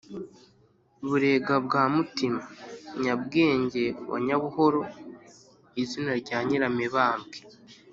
[1.07, 2.41] burega bwa mutima:
[3.03, 4.81] nyabwenge wa nyabuhoro,
[5.81, 7.37] izina rya nyiramibambwe